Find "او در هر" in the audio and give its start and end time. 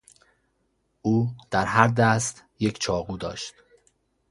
1.01-1.87